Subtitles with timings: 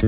[0.00, 0.06] こ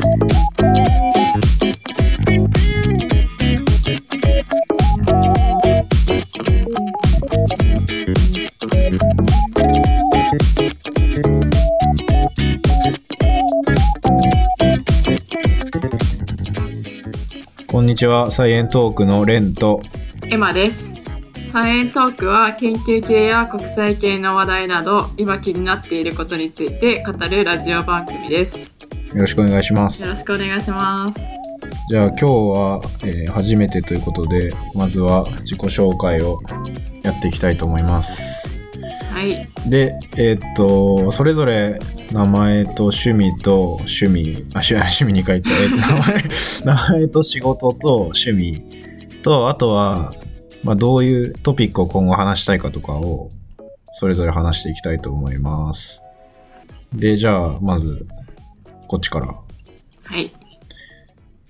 [17.82, 19.82] んにちは、サイエントークのレンと、
[20.30, 20.94] エマです。
[21.48, 28.81] サイエントークは研究系や国際系の話題など今気になっていることについて語るラジオ番組です。
[29.14, 30.08] よろしくお願いしますよ。
[30.08, 31.20] ろしくお願いします。
[31.90, 36.40] じゃあ今日は、えー初めてということで、まずは自己紹介を
[37.02, 38.48] やっていきたいと思います。
[39.10, 39.50] はい。
[39.68, 41.78] で、えーっと、それぞれ
[42.10, 46.24] 名前と趣味と趣味、あ、趣 趣味に書いて、えーっと名前、
[46.64, 48.62] 名前と仕事と趣味
[49.22, 50.14] と、あとは、
[50.64, 53.28] まあ、どういうトピックを今後話したいかとかを、
[53.92, 56.02] それぞれ話していきたいと思います。
[56.94, 58.06] で、じゃあ、まず、
[58.92, 59.28] こっちから。
[59.28, 60.30] はい。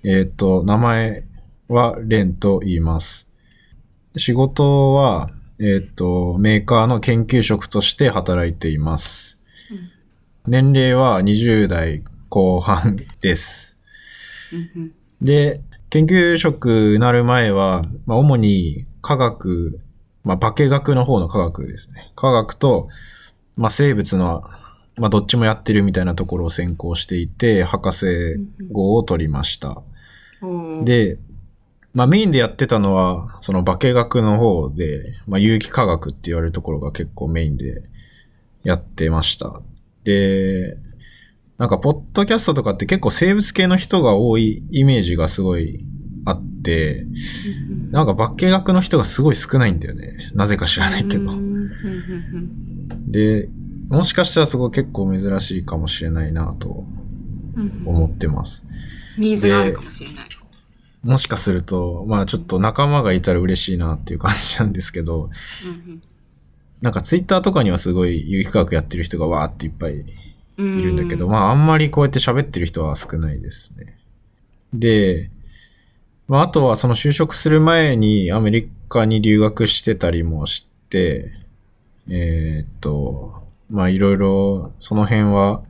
[0.04, 1.24] えーっと、名前
[1.66, 3.28] はレンと言います。
[4.16, 9.40] 仕事は、えーっと、メーカーの研究職として働いています。
[10.46, 13.76] 年齢は20代後半です。
[14.52, 19.80] うんうんで、研究職になる前は、まあ、主に科学、
[20.22, 22.12] まあ、化学の方の科学ですね。
[22.14, 22.88] 科学と、
[23.56, 24.44] まあ、生物の、
[24.96, 28.06] まあ、どっちもやってるみたいなところを専攻していて、博士
[28.70, 29.82] 号を取りました。
[30.42, 31.18] おー、で、
[31.94, 37.82] まあメインでやってたのは、その化学の方で、まあ有機化学って言われるところが結構メインで
[38.64, 39.60] やってました。
[40.04, 40.76] で、
[41.58, 45.80] なんかポッドキャストとかって結構生物系の人が多いイメージがすごい
[46.24, 47.06] あって、
[47.90, 50.30] なんか化学の人がすごい少ないんだよね。
[50.34, 51.22] なぜか知らないけど。
[51.22, 52.62] うんうんうん
[53.10, 53.48] で、
[53.92, 56.84] もしかしたらそこ結構珍しいかもしれないなと
[57.54, 58.64] うんうん思ってます。
[59.18, 60.24] ニーズがあるかもしれない。
[61.02, 65.30] もしかすると、まあちょっと仲間がいたら嬉しいなっていう感じなんですけど、
[65.64, 66.02] うん
[66.80, 70.04] なんかツイッターとかにはすごい有機化学やってる人がわーっていっぱい
[70.58, 73.98] うんいるんだけど、まああんまりこうやって喋ってる人は少ないですね。
[74.72, 75.30] で、
[76.28, 81.30] まああとはその就職する前にアメリカに留学してたりもして、
[82.08, 83.41] えーっと、
[83.72, 85.62] まあいろいろその辺は、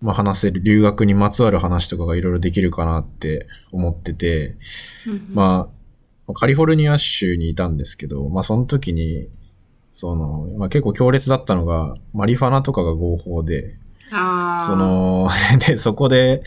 [0.00, 4.54] まあ話せる留学にまつわる話とかがいろいろできるかなって思ってて、
[5.32, 5.70] ま
[6.28, 9.28] あ、カリフォルニア州にいたんですけど、まあその時に、
[9.92, 13.78] その、まあ結構強烈だったのが、マリファナとかが合法で、
[14.10, 15.30] その、
[15.66, 16.42] で、そこで、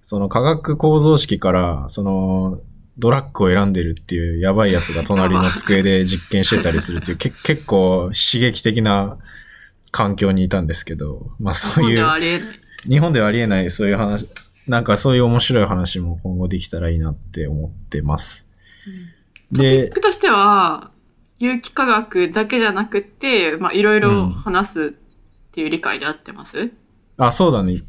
[0.00, 2.60] その化学構造式から、その、
[2.98, 9.18] ドラッグを選んでるっていうやばいやつが隣の机で実験してたりするっていう、け結構刺激的な
[9.96, 12.60] 環境にいたんですけど、まあ日そういう本では、ありえない。
[12.88, 14.28] 日本ではありえないそういう話、
[14.66, 18.48] なんかそういう面白い話も今後できたらいいなって思ってます。
[19.50, 20.90] で、僕としては、
[21.38, 24.90] 有機化学だけじゃなくて、まあ、いろいろ話すっ
[25.52, 26.70] ていう理解で合ってます？
[27.16, 27.82] あ、そうだね。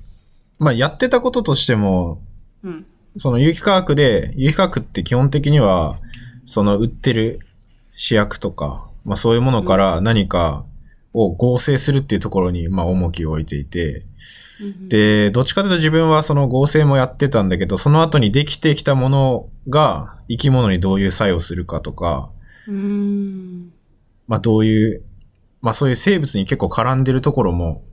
[0.59, 2.21] まあ、やってたこととしても、
[2.63, 2.85] うん。
[3.17, 5.99] その有機化学で、有機化学って基本的には、
[6.45, 7.39] その売ってる
[7.95, 10.65] 試薬とか、まあそういうものから何か
[11.17, 14.05] を合成するっていうところに、まあ重きを置いていて、
[14.61, 22.29] うん、で、どっちかというと自分はその合成もやってたんだけど、その後にできてきたものが生き物にどういう作用するかとか、
[22.67, 23.73] うーん。
[24.27, 25.03] まあどういう、
[25.61, 27.83] まあそういう生物に結構絡んでるところも、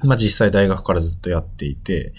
[0.00, 2.12] まあ実際大学からずっとやっていて、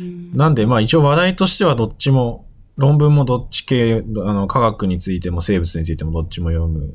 [0.00, 0.36] うん。
[0.36, 2.46] なんでまあ一応話題としてはどっちも、
[2.76, 6.94] 論文もどっち系、あの科学についても生物についてもどっちも読む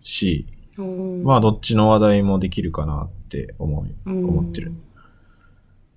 [0.00, 0.46] し、
[0.82, 4.28] まあどっちの話題もできるかなって思い、うん。
[4.28, 4.72] 思ってる。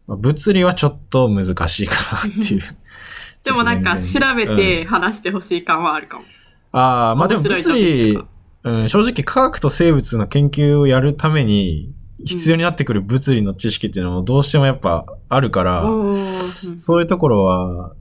[0.08, 2.62] まあ、物理はちょっと難しいかなっていう。
[3.44, 6.24] でもなんか調べて話してほしい感はあるかも。
[6.72, 8.26] ああ、まあでも物理ク、
[8.64, 11.94] うん、正直科学と生物の研究をやるために
[12.26, 17.94] 必要になってくる物理の知識っていうのもどうしてもやっぱあるから、おーそういうところは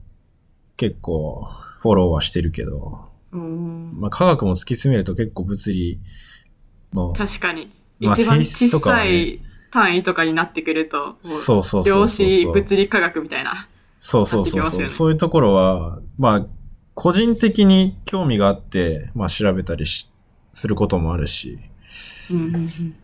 [0.75, 1.47] 結構
[1.79, 3.91] フォローはしてるけど、うん。
[3.99, 6.01] まあ科学も突き詰めると結構物理の、
[6.93, 7.71] 確かに。
[7.99, 9.41] まあ一番小さい
[9.71, 12.45] 単位とかになってくると、そうそうそ量うそう子。
[12.51, 13.67] 物理科学みたいな。
[13.99, 16.45] そうそうそうそう、いうところは、まあ、
[16.93, 20.09] 個人的に興味があって、まあ調べたりし
[20.53, 21.59] することもあるし、
[22.29, 22.95] うんうんうん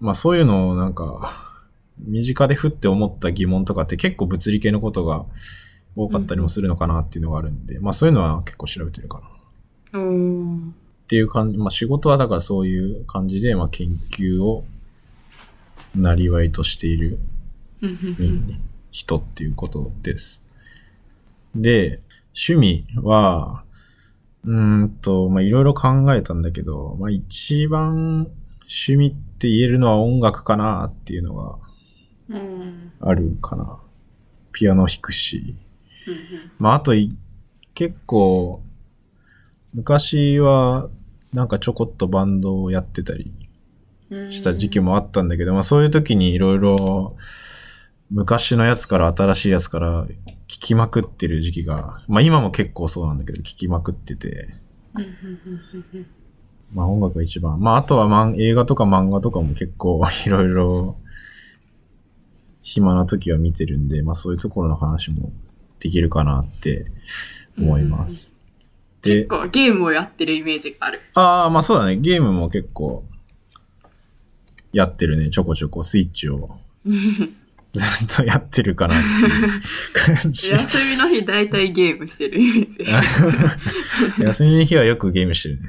[0.00, 1.60] まあそういうのをなんか、
[1.98, 5.26] 身近でふって思った疑問とかって結構物理系のことが
[5.94, 10.00] 多かったりもするのかなっていうのがあるんで、まあそういうのは結構調べてるかな。
[10.00, 10.79] っおー
[11.10, 14.64] ていう感じ、まあ仕事はだからそういう感じで、まあ研究を
[15.96, 17.18] なりわいとしている
[18.92, 20.44] 人っていうことです。
[21.56, 23.64] で、趣味は、
[24.44, 28.28] うーんと、まあ、いろいろ考えたんだけど、まあ、一番
[28.60, 31.58] 趣味って言えるのは音楽かなっていうのが
[32.28, 32.92] うん。
[33.00, 33.80] あるかな。
[34.52, 35.56] ピアノ弾くし。
[36.58, 37.12] まあ、あとい、
[37.74, 38.62] 結構、
[39.74, 40.88] 昔は、
[41.32, 43.32] なんかちょこっとバンドをやってたり
[44.10, 47.16] うんした時期もあったんだけど、まあそういう時にいろいろ
[48.10, 54.54] 昔のやつから新しいやつから聞きまくってる時期が、まあ今も結構そうなんだけど聞きまくってて、
[56.72, 57.60] まあ音楽が一番。
[57.60, 60.96] まああとは漫映画とか漫画とかも結構 いろいろ
[62.62, 65.32] 暇な時は見てるんで、まあそういうところの話も
[65.78, 66.90] できるかなって
[67.56, 68.29] 思います。
[69.02, 71.00] で結、構ゲームをやってるイメージがある。
[71.14, 71.96] ああ、まあそうだね。
[71.96, 73.04] ゲームも結構
[74.72, 75.30] やってるね。
[75.30, 76.58] ちょこちょこスイッチを
[77.72, 79.60] ずっとやってるかなっていう
[79.92, 80.50] 感じ。
[80.50, 82.84] 休みの日大体ゲームしてるイメージ。
[84.22, 85.62] 休みの日はよくゲームしてるね。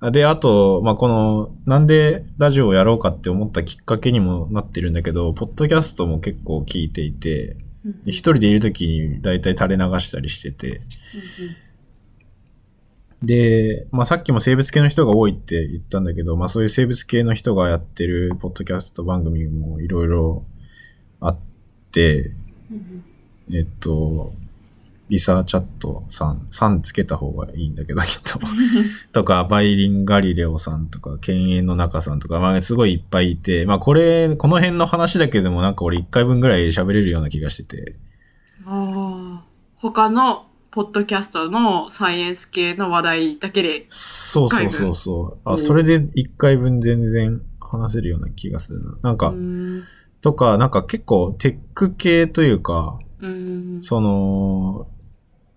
[0.00, 7.56] あで、あと、まあ、この、なんでラジオをやろうかって思ったきっかけにもなってるんだけど、ポッドキャストも結構聞いていて、
[8.04, 10.82] で一人でいる時に大体垂れ流したりしてて、
[13.26, 20.44] で、まあ、さっきも生物系の人が多いって言ったんだけど、まあ、そういう生物系の人がやってるポッドキャスト番組もいろいろ
[21.20, 21.38] あっ
[21.90, 22.32] て、
[23.52, 24.32] えっと、
[25.08, 28.38] リサーチャットさん、さんつけた方がいいんだけど、きっと。
[29.12, 37.96] とか、バイリンガリレオさんとか、犬猿の仲さんとか、まあ、すごいいっぱいいて、まあ、これ、この辺の話だけでもなんか俺一回分ぐらい喋れるような気がしてて、
[38.64, 39.46] ああ。
[39.76, 40.45] 他の
[40.76, 43.84] ポッドキャストのサイエンス系の話題だけで。
[43.88, 45.38] そうそうそうそう。
[45.42, 48.98] あ、おそれで一回分全然話せるような気がするな。
[49.00, 49.84] なんか、うん
[50.20, 54.86] とか、なんか結構テック系というか、うんその、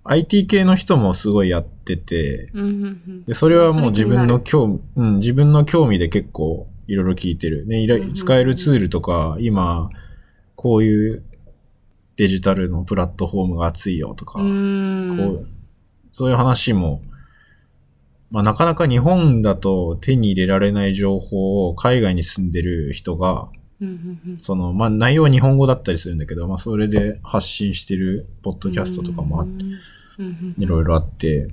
[0.05, 7.65] IT 系の人もすごいやってて、うんうんで、それはもう自分の興味、うん、自分の興味で結構いろいろ聞いてる。
[7.67, 9.89] ね、使えるツールとか、今、
[10.55, 11.23] こういう
[12.19, 15.47] デジタルのプラットフォームが熱いよとか、こう、
[16.11, 17.01] そういう話も、
[18.29, 23.47] まあなかなか日本だと手に入れられない情報を海外に住んでる人が、
[24.37, 29.47] その、まあ内容は日本語だったりするんだけど、まあそれで発信してるポッドキャストとかもあ
[30.57, 31.47] いろいろあって、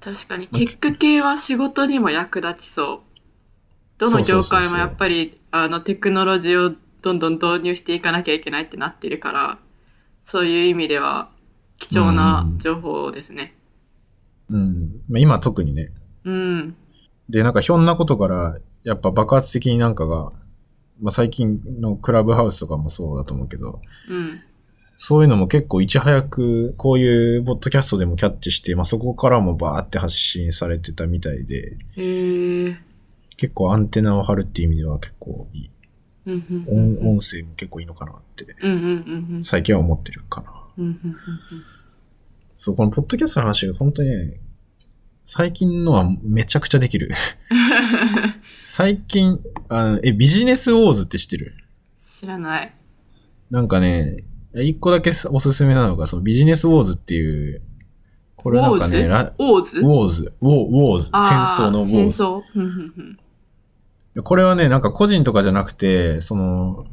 [0.00, 3.00] 確かに、テック系は仕事にも役立ちそう。
[3.98, 9.58] どの業界もやっぱり、あの、テクノロジーをどんどん導入していかなきゃいけないってなってるから、
[10.22, 11.30] そういう意味では
[11.78, 13.54] 貴重な情報ですね。
[14.50, 15.00] うん。
[15.08, 15.90] まあ今特にね。
[16.24, 16.76] うん。
[17.28, 20.32] で、なんかひょんなことから、やっぱ爆発的になんかが、
[21.00, 24.40] まあ最近のクラブハウスとかもそうだと思うけど、うん。
[24.96, 31.78] そういうのも結構いち早く、こういうポッドキャストでもキャッチして、まあそこからもバーって発信されてたみたいで。
[33.36, 35.70] 結構アンテナを張るっていう意味では結構いい。
[36.68, 38.46] 音音声も結構いいのかなって、
[39.42, 40.52] 最近は思ってるかな。
[42.56, 44.40] そう、このポッドキャストの話が本当にね、
[45.24, 47.10] 最近のはめちゃくちゃできる。
[48.64, 51.54] 最近、あの、え、ビジネスウォーズって知ってる？
[52.02, 52.74] 知らない。
[53.50, 54.24] なんかね、
[54.54, 57.62] 一個だけおすすめなのが、そのビジネスウォーズっていう、
[58.36, 59.80] これなんかね、ラオーズ？
[59.80, 62.22] ウォーズ、ウォー、ウォーズ、戦争のウォーズ。
[64.22, 66.86] これはね、なんか個人とかじゃなくて、その、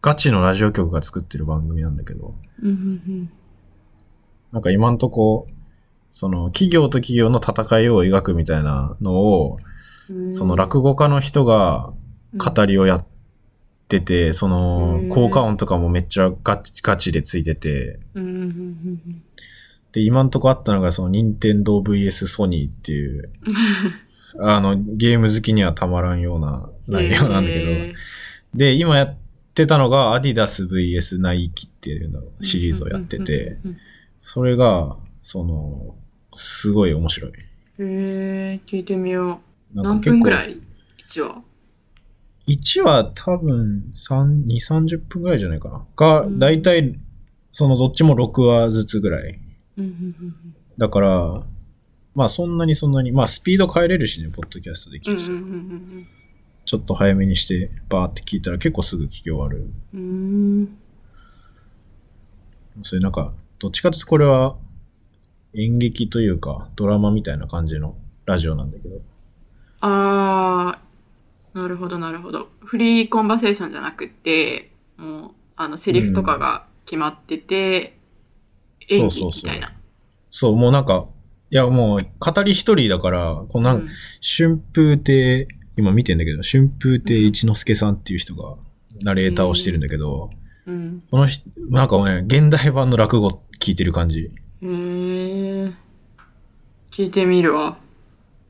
[0.00, 3.30] ガチのラジオ局が作ってる番組なんだけど、うんうん
[4.52, 5.48] なんか今んとこ、
[6.12, 9.58] その企業と企業の戦いを描くみたいなのを、
[10.10, 10.32] うん。
[10.32, 11.92] その落語家の人が
[12.36, 13.06] 語りをやっ
[13.88, 17.98] てて、そのうん効果音とかもめっちゃガチガチでついてて、
[19.90, 23.32] で、今んとこあったのがその任天堂 VS ソニーっていう、
[24.38, 27.94] あの、ゲーム好きにはたまらんようなうん内容なんだけど、へ
[28.54, 29.16] で、今やっ
[29.54, 33.58] てたのがアディダス VS ナイキっていうのーシリーズをやってて、
[34.18, 35.96] それが、その、
[36.32, 37.30] すごい面白い。
[37.30, 37.34] へ
[37.78, 39.40] え聞いてみよ
[39.74, 39.82] う。
[39.82, 40.56] 何分ぐらい
[41.08, 41.42] ?1 話
[42.46, 45.86] ？1は多分3、2、30分ぐらいじゃないかな。
[45.96, 46.98] が、うんだいたい、
[47.52, 49.40] そのどっちも6話ずつぐらい。
[50.78, 51.42] だから、
[52.14, 56.06] まあそんなにそんなに、まあスピード変えれるしね、ポッドキャストで聞いてさうんうん
[56.66, 59.70] ちょっと早めにして、バーって聞いたら結構すぐ聞き終わる。
[59.92, 60.78] うんうんうん
[62.82, 64.56] それなんか、どっちかというとこれは
[65.54, 68.96] 演劇というか、ドラマみたいな感じのラジオなんだけど。
[69.80, 72.48] あー、なるほどなるほど。
[72.60, 77.96] フリーコンバセーションじゃなくて、もう、あの、セリフとかが決まってて、
[78.88, 79.72] そ演技うそうそうみたいな。
[80.30, 81.06] そう、もうなんか、
[81.54, 83.88] いやもう、語り一人だから、このなんうん
[84.20, 85.46] 春風亭、
[85.76, 88.56] 今見てんだけど、春風亭一之輔さんっていう人が、
[89.02, 90.30] ナレーターをしてるんだけど、
[90.66, 91.04] うん。
[91.08, 94.18] この人、なんかね、現代版の落語聞いてる感じ。
[94.20, 94.30] へ
[94.62, 95.72] え。
[96.90, 97.78] 聞いてみるわ。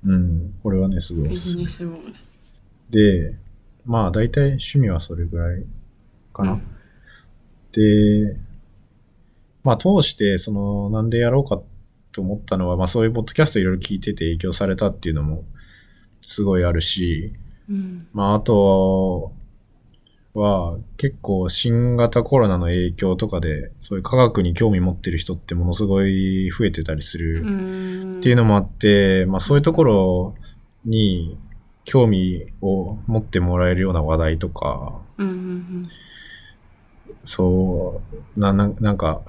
[0.07, 0.55] うん。
[0.63, 1.99] これはね、すごいおビすすめ。
[2.89, 3.37] で、
[3.85, 5.63] まあ大体趣味はそれぐらい
[6.33, 6.53] かな。
[6.53, 6.63] うん
[7.73, 8.37] で、
[9.63, 11.61] まあ通して、その、なんでやろうか
[12.15, 15.45] と思ったのは、まあそういうポッドキャストいろいろ聞いてて影響されたっていうのも
[16.23, 17.33] すごいあるし、
[17.69, 18.07] うん。
[18.13, 19.33] まああと
[20.33, 27.43] は結構新型コロナの影響とかで、そういう科学に興味持ってる人ってものすごい増えてたりする。
[27.43, 28.17] うん。
[28.19, 30.35] っていうのもあって、まあそういうところ
[30.85, 31.37] に
[31.85, 35.83] 興味を持ってもらえるような話題とか、うんうん
[37.25, 38.03] そ
[38.37, 39.23] う、な、ななんか、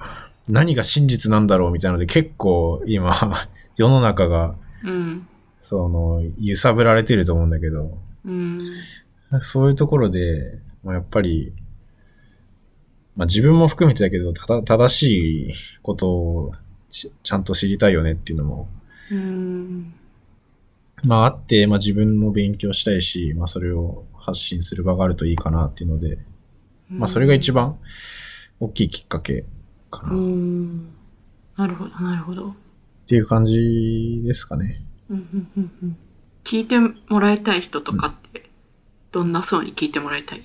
[0.48, 3.14] 何が真実なんだろうみたいなので結構今、
[3.76, 4.90] 世の中が、うん。
[4.90, 5.28] うん。
[5.60, 8.58] その、揺さぶられてると思うんだけど、うん。
[9.40, 11.52] そういうところで、まあ、やっぱり、
[13.16, 15.02] まあ自分も含めてだけど、ただ正し
[15.50, 16.52] いことを
[16.88, 18.68] ちちゃんと知りたいよねっていうのも
[19.10, 19.94] うん。
[21.02, 26.18] まああって、まあ自分も勉強したいし、まあそれを発信する場があるといいかなっていうので、
[26.88, 27.78] まあそれが一番
[28.60, 29.44] 大きいきっかけ
[29.96, 30.88] かなうっん。
[31.56, 32.54] なるほど、なるほど。
[33.06, 34.82] ていう感じですかね。
[35.08, 35.96] うんうんうんうん
[36.44, 38.48] 聞いてもらいたい人とかって、
[39.10, 40.44] どんな層に聞いてもらいたい？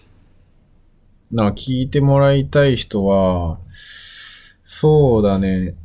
[1.32, 3.60] なあ聞いてもらいたい人は、
[4.64, 5.76] そうだね。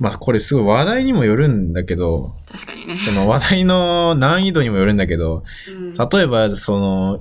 [0.00, 2.98] まあこれすごい話題にもよるんだけど、確かにね。
[2.98, 7.20] その話題の難易度にもよるんだけど、うん例えば、その、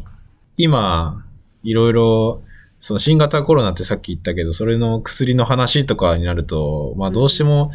[0.58, 1.24] 今、
[1.62, 2.42] いろいろ、
[2.84, 7.72] その新型コロナってさっき言ったけど、それの薬の話とかになると、まあどうしても、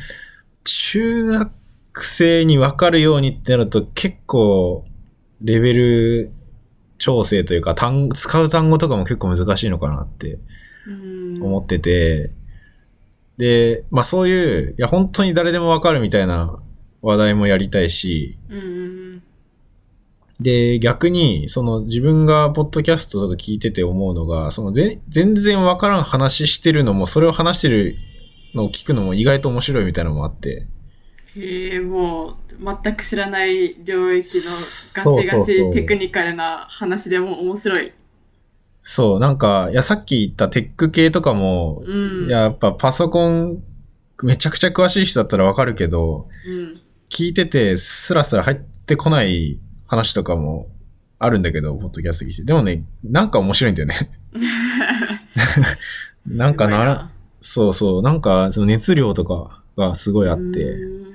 [0.65, 4.85] 中学生に分かるようにってなると結構、
[5.41, 6.31] レベル
[6.99, 10.41] 調整というか、単使う単語とかも結構難しいのかなって
[10.87, 12.31] うん思ってて、
[13.39, 16.61] で、まあそういう、いや本当に誰でも分かるみたいな
[17.01, 18.61] 話題もやりたいし、うんう
[19.07, 19.08] ん
[20.41, 27.97] で、逆に、その自分がポッドキャストとか聞いてて思うのが、そのぜ全然わからん話してるのも、それを話してる
[28.55, 30.69] のを聞くのも意外と面白いみたいなのもあって。
[31.37, 37.93] へえ、もう、全く知らない領域のガチガチテクニカルな話でも面白い。
[38.83, 42.29] そう、なんか、いや、さっき言ったテック系とかも、うん。
[42.29, 43.63] いや、やっぱパソコン、
[44.23, 46.81] めちゃくちゃ詳しい人だったらわかるけど、うん。
[47.11, 50.69] 聞いててスラスラ入ってこない話とかも
[51.19, 52.45] あるんだけど、ポッドキャスト聞いて。
[52.45, 54.11] でもね、なんか面白いんだよね。
[56.27, 61.09] なんかな、そうそう、なんかその熱量とかがすごいあって、うん。
[61.09, 61.15] っ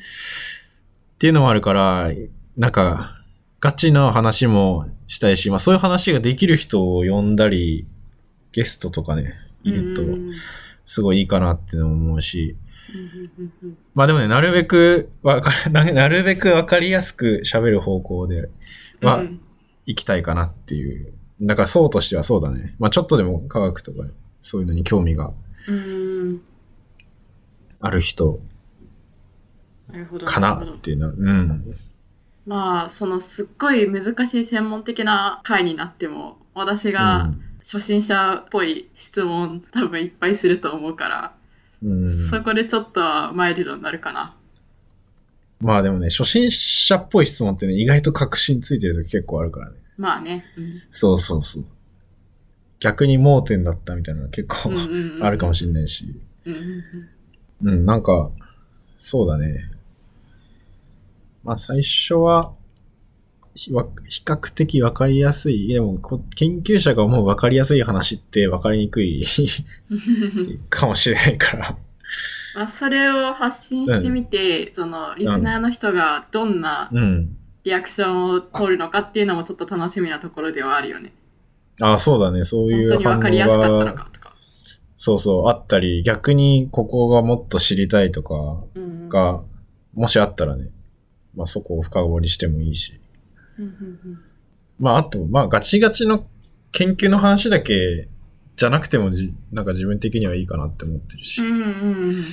[1.20, 2.12] ていうのもあるから、
[2.58, 3.24] なんか、
[3.62, 7.86] ガチな話もしたいし、まあそういう話ができる人を呼んだり、
[8.52, 10.04] ゲストとかね、いると
[10.84, 12.73] すごいいいかなって思うし、う
[13.96, 18.50] まあでもね、なるべくわか、 ななるべくわかりやすく喋る方向で
[19.02, 19.40] はうん
[19.86, 21.14] 行きたいかなっていう。
[21.42, 22.76] だからそうとしてはそうだね。
[22.80, 24.06] まあちょっとでも科学とか
[24.42, 25.34] そういうのに興味が
[25.68, 26.42] うん
[27.80, 28.40] ある人。
[30.26, 31.76] かなっていうのは、うん。
[32.46, 41.34] まあ、そのすっごい難しい専門的な回になっても、私が初心者っぽい質問多分いっぱいすると思うから、
[42.30, 44.36] そこでちょっとはマイルドになるかな。
[45.60, 49.78] まあでもね、初心者っぽい質問ってね、意外と確信ついてる時結構あるからね。
[49.98, 50.46] まあね。
[50.58, 51.66] うんそうそうそう。
[52.80, 54.72] 逆に盲点だったみたいなのが結構
[55.26, 56.06] あるかもしれないし。
[56.46, 58.30] うんなんか、
[58.98, 59.70] そうだね。
[61.44, 62.54] まあ最初は、
[63.56, 63.72] 比
[64.26, 65.68] 較的わかりやすい。
[65.68, 69.26] でもこ、研究者が思うわかりやすい話ってわかりにくい
[70.70, 71.78] かもしれないから。
[72.56, 77.38] まあ、それを発信してみて、その、リスナーの人がどんなうん。
[77.64, 81.14] リアクションを取るのかっていうのもちょっと楽しみなところではあるよね。
[81.80, 82.44] あそうだね。
[82.44, 84.34] そういう本当にわかりやすかったのかとか。
[84.98, 88.36] そうそう、あったり、逆にここがもっと知りたいとか
[88.76, 89.42] うんが、
[89.94, 90.70] もしあったらね、
[91.36, 93.00] まあそこを深掘りしてもいいし。
[93.60, 94.20] うんうん
[94.80, 96.28] まああと、まあガチガチの
[96.72, 98.08] 研究の話だけ
[98.56, 102.24] じゃなくてもじ、なんか自分的にはいいかなって思ってるし、うんうんうん。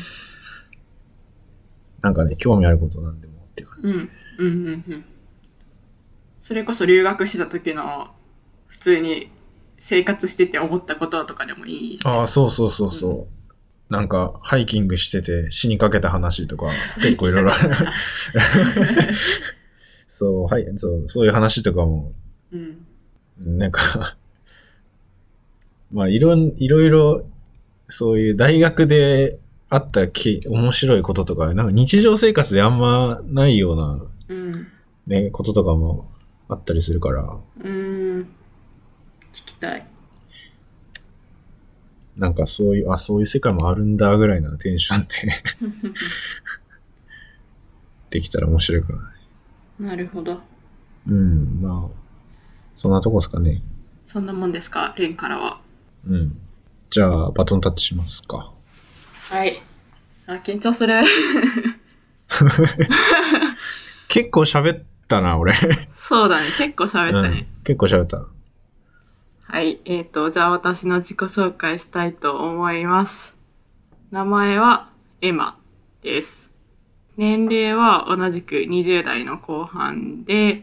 [2.01, 5.05] なんかね、興味あることなんでもっていうか、うんうんうんうん
[6.41, 8.09] それこそ留学してた時の
[8.67, 9.31] 普通に
[9.79, 12.11] 生活してて思ったこととかでもいいし、ね。
[12.11, 13.29] ああ、そうそうそうそ
[13.89, 13.93] う。
[13.93, 16.71] なんか、ハイキングしてて死にかけた話とか、
[17.03, 17.71] 結構いろいろある。
[20.21, 22.13] そう、はい、そう、そういう話とかも、
[22.53, 22.87] うん。
[23.59, 24.19] なんか、
[25.91, 27.25] まあ、いろん、いろいろ、
[27.89, 29.39] そういう大学で
[29.71, 34.69] あったき面白いこととか、なんか日常生活であんまないような、うん。
[35.07, 36.11] ね、こととかも
[36.51, 38.21] あったりするから、うーん。
[38.21, 38.27] 聞
[39.33, 39.87] きたい。
[42.19, 45.09] なんかそういう、あ、そういう世界もあるんだぐらいなテンションで
[48.21, 49.15] できたら面白いかな。
[49.81, 50.39] なるほど。
[51.09, 52.01] うん、まあ、
[52.75, 53.63] そんなとこですかね。
[54.05, 55.59] そんなもんですか、レンからは。
[56.07, 56.39] うん。
[56.91, 58.53] じゃあ、バトンタッチしますか。
[59.31, 59.63] はい。
[60.27, 61.03] あ、緊張する。
[64.09, 65.55] 結構喋ったな、俺。
[65.91, 66.49] そうだね。
[66.59, 67.47] 結構喋ったね。
[67.57, 68.27] うん、結構喋った。
[69.45, 69.81] はい。
[69.87, 73.37] えっ、と、じゃあ私の自己紹介したいと思います。
[74.11, 74.91] 名前は
[75.23, 75.59] エマ
[76.03, 76.50] です。
[77.21, 80.63] 年齢は同じく20代の後半で、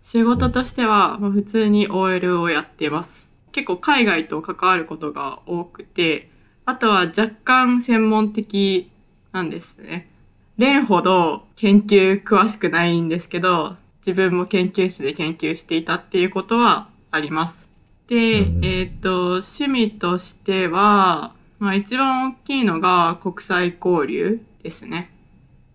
[0.00, 3.28] 仕事としては普通に OL をやってます。
[3.50, 6.30] 結構海外と関わることが多くて、
[6.66, 8.92] あとは若干専門的
[9.32, 10.08] なんですね。
[10.56, 13.74] レンほど研究詳しくないんですけど、
[14.06, 17.72] 自分も研究室で研究していたっていうことはあります。
[18.06, 25.10] で、うんえっ、と、趣味としては、まあ一番大きいのが国際交流ですね。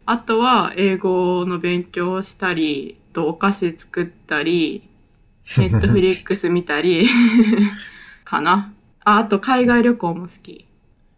[0.06, 4.84] あとは英語の勉強をしたり、とお菓子作ったり、
[5.58, 7.06] ネットフリックス見たり、
[8.26, 8.74] かな。
[9.04, 10.66] あ、あと海外旅行も好き。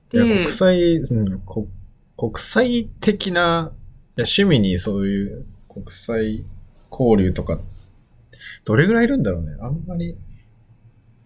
[0.09, 1.67] で国、際、うん、こ
[2.17, 3.71] 国際的な、
[4.17, 6.45] 趣味にそういう国際
[6.91, 7.59] 交流とか、
[8.63, 9.55] どれぐらいいるんだろうね。
[9.59, 10.15] あんまり。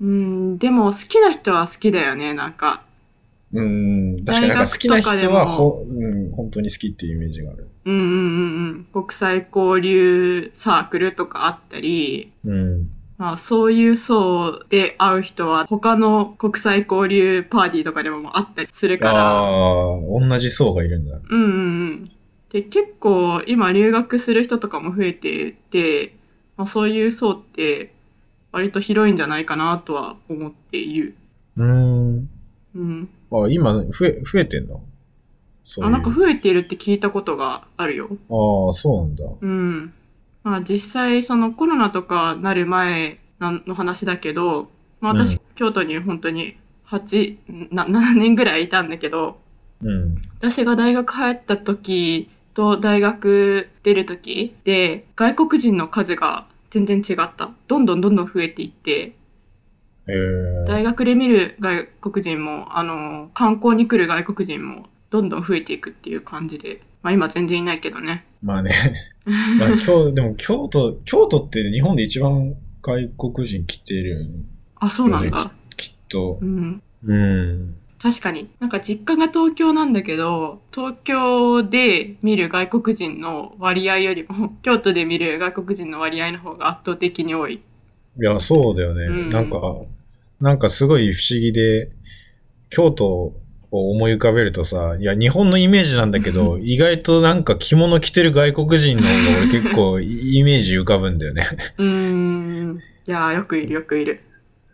[0.01, 2.83] うん、でも好きな人は好きだよね、なんか。
[3.51, 7.67] うん、確かになんか好きな人大学とかでもはほ、うん、本当に好きっていうイメージがある。
[7.85, 8.07] うんうんうん
[8.93, 9.03] うん。
[9.03, 12.91] 国際交流サークルとかあったり、うん。
[13.17, 19.19] まあそういう層で会う人は他の国際交流パーティーとかでもあったりするから。
[19.19, 21.19] ああ、同じ層がいるんだ。
[21.29, 22.11] うんうんうん。
[22.51, 26.15] で、結構今留学する人とかも増えてて、
[26.55, 27.93] まあ、そういう層って
[28.51, 31.15] 割と広いんじゃないかなとは思っている。
[31.57, 32.29] うーん。
[32.75, 33.09] うん。
[33.31, 34.81] あ、今、増え、増えてんの？
[35.63, 35.89] そういう。
[35.89, 38.09] あ、なんか増えているって聞いたことがあるよ。
[38.11, 39.25] ああ、そうなんだ。
[39.41, 39.93] うん。
[40.43, 49.39] まあ実際そのコロナとかなる前なの話だけど、まあ私、う京都に本当に8、な7年ぐらいいたんだけど、
[49.83, 50.21] うん。
[50.39, 57.51] 私が大学入った時と大学出る時で外国人の数が全然違った。
[57.67, 59.13] どんどんどんどん増えていって、えー、
[60.67, 68.25] 大学で見る外国人も、あの、観光に来る外国人もどんどん増えていくっていう感じで、まあ今全然いないけどね。
[68.41, 68.73] まあね。
[69.59, 74.29] まあ京、でも京都、京都って日本で一番外国人来てるよね。
[74.75, 75.51] あ、そうなんだ。
[75.75, 76.45] きっとう。
[76.45, 76.81] ん。
[77.05, 77.75] うん。
[78.01, 78.49] 確かに。
[78.59, 87.55] なんか実家が東京なんだけど、東京で見る外国人の割合よりも、京都で見る外国人の割合の方が圧倒的に多い。
[87.55, 87.59] い
[88.23, 89.05] や、そうだよね。
[89.05, 89.59] うんなんか、
[90.41, 91.91] なんかすごい不思議で、
[92.69, 93.33] 京都
[93.71, 101.47] を思い浮かべるとさ、いや、日本のイメージなんだけど、 意外となんか着物着てる外国人の方が俺結構イメージ浮かぶんだよね。
[101.77, 102.79] うーん。
[103.07, 104.21] いやー、よくいるよくいる。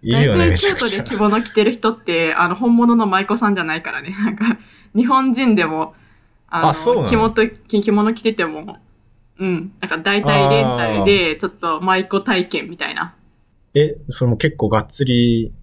[0.01, 1.03] いるよね、京都で。
[1.03, 4.11] 着物着てる人って、あの、本物の舞妓さんじゃないからね。
[4.11, 4.57] なんか、
[4.95, 5.95] 日本人でも、
[6.47, 8.77] あそう着物着着物着てても、
[9.39, 9.71] うん。
[9.81, 13.14] なんか大体レンタルで、ちょっと舞妓体験みたいな。
[13.75, 15.53] え、それも結構がっつり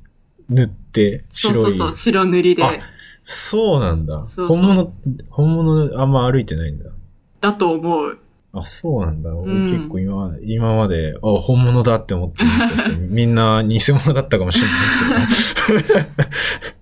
[0.48, 1.54] 塗って、白い。
[1.54, 2.62] そうそうそう、白塗りで。
[2.62, 2.72] あ
[3.24, 4.24] そうなんだ。
[4.26, 4.92] そうそう本物、
[5.30, 6.90] 本物あんま歩いてないんだ。
[7.40, 8.18] だと思う。
[8.52, 9.34] あ、そうなんだ。
[9.34, 16.81] 俺うん結構今、今まで、あ、本物だって思ってましたけど、 みんな偽物だったかもしれないけど。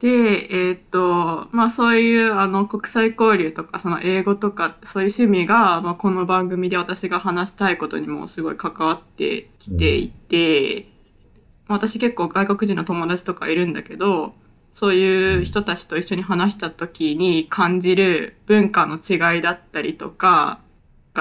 [0.00, 0.08] で、
[0.50, 10.86] えーっと、まあそういうあの国際交流とかその英語とかそういう趣味が、まあ、この番組で私が話したいことにもすごい関わってきていて、
[11.68, 14.34] まあ私結構外国人の友達とかいるんだけど、
[14.72, 20.60] そういう人たちと一緒に話した時に感じる文化の違いだったりとか、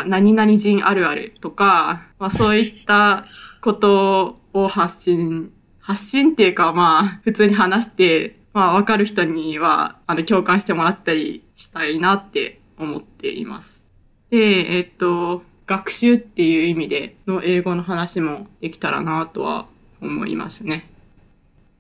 [0.06, 3.26] 何々人あるあるとか、まあそういった
[3.60, 13.86] ことを発信、発信っていうかまあ普通に話して、まあわかる人にはあの共感してもらったりしたいなって思っています。
[14.30, 19.68] で、えっと、学習っていう意味での英語の話もできたらなとは
[20.02, 20.90] 思いますね。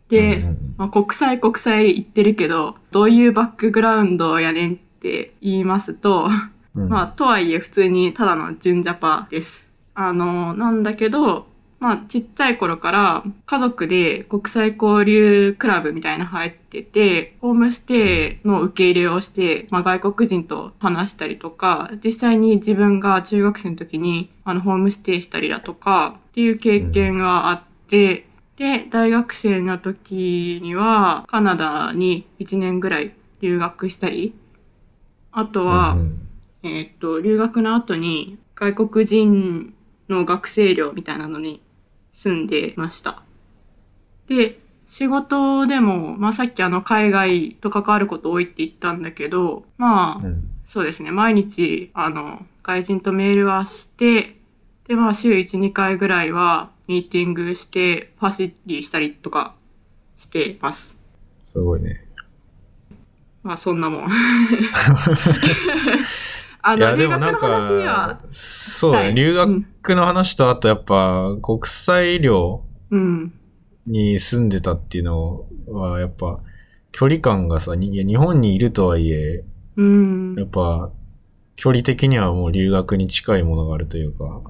[0.10, 0.43] で、
[0.77, 6.29] まあ、国際国際言ってるけど、どういうバックグラウンドやねんって言いますと、
[6.75, 9.71] うんまあ、とはいえ普通にただの純ジャパです。
[9.93, 11.47] あの、なんだけど、
[11.80, 28.26] まあ、ちっちゃい頃から家族で国際交流クラブみたいなの入ってて、ホームステイの受け入れをして、まあ、外国人と話したりとか、実際に自分が中学生の時にあのホームステイしたりだとかっていう経験があって、
[28.58, 34.34] で、大学生の時にはカナダに1年ぐらい留学したり、
[35.32, 36.26] あとは、うん。
[36.62, 39.74] えーっと、留学の後に外国人
[40.10, 41.62] の学生寮みたいなのに
[42.12, 43.22] 住んでました。
[44.28, 54.36] で、仕事でも、まあさっきあの海外と関わること多いって言ったんだけど、まあ、うんそうですね、毎日、あの、外人とメールはして、
[54.88, 59.56] で、まあ週1、2回ぐらいはミーティングして、ファシリしたりとか
[60.15, 60.95] してます。
[61.48, 61.95] すごいね。
[63.41, 64.08] まあそんなもん。
[66.62, 69.06] あの、留学のでもなんか話は、、そうだね。
[69.06, 69.34] したい留
[69.89, 73.34] 学の話と、あとやっぱ、国際寮うん。
[73.88, 76.39] に住んでたっていうのは、やっぱ、
[76.91, 79.43] 距離感がさ、日本にいるとはいえ、
[79.78, 80.43] うんや。
[80.43, 80.91] っぱ、
[81.56, 84.41] 距離的にはもう留学に近いものがあるというか。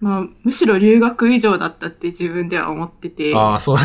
[0.00, 3.34] まあ、むしろ留学以上だったって自分では思ってて。
[3.34, 3.78] ああ、そう。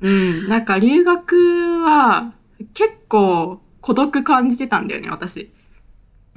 [0.02, 0.48] うん。
[0.48, 1.36] なんか留学
[1.82, 2.32] は
[2.74, 5.50] 結構孤独感じてたんだよね、私。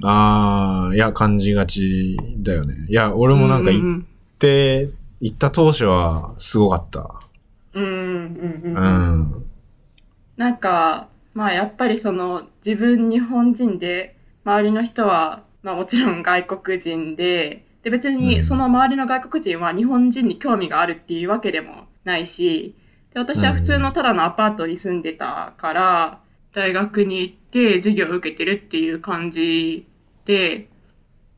[0.02, 2.74] ああ、いや、感じがちだよね。
[2.88, 4.06] いや、俺もなんかう行っん
[4.38, 7.20] て、行った当初はすごかった。
[7.72, 7.90] うんうん。
[7.94, 9.20] うんううん。
[9.22, 9.44] ん。
[10.36, 22.74] なんか、まあやっぱりその自分日本人で、周りの人は、まあもちろん外国人で、で別うんにその周りの外国人は日本人に興味があるっていうわけでもないし、
[23.12, 26.20] で私は普通のただのアパートに住んでたから、
[26.52, 27.43] 大学に行って
[27.76, 29.86] 授業を受けてるっていう感じ
[30.24, 30.68] で、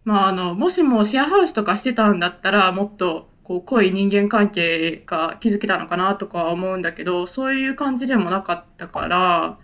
[0.05, 9.59] まああの、もしもシェアハウスとかしてたんだったら、もっとこう濃い人間関係が築けたのかなとかは思うんだけど、そういう感じでもなかったから、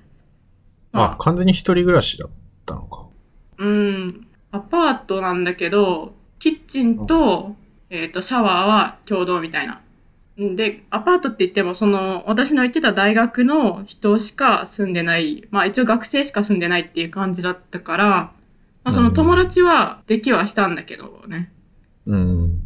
[0.92, 2.30] あ、完全に一人暮らしだっ
[2.66, 3.06] たのか。
[3.58, 7.54] うん、アパートなんだけど、キッチンと、
[7.90, 9.81] えっ、と、シャワーは共同みたいな。
[10.40, 18.32] んで、アパートって言っても、その、私の行ってた大学の人しか住んでない、まあ一応学生しか住んでないっていう感じだったから、ま
[18.84, 21.52] あその友達はできはしたんだけどね。
[22.06, 22.60] うん。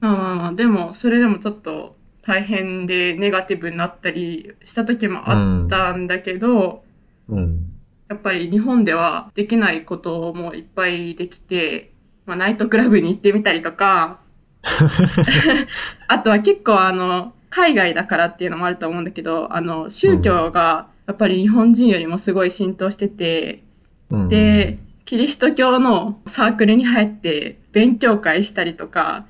[0.00, 6.84] まあまあまあ、でも、それでもちょっと大変でネガティブになったりした時もあったんだけど、
[7.28, 7.70] うん。
[8.08, 11.92] やっぱり日本ではできないこともいっぱいできて、
[12.26, 14.20] まあナイトクラブに行ってみたりとか、
[16.08, 23.62] あとは結構あの、海外だからっていうのもあると思うんだけど、あの、宗教がやっぱり日本人よりもすごい浸透してて、
[24.10, 29.26] うん、で、キリスト教のサークルに入って勉強会したりとか、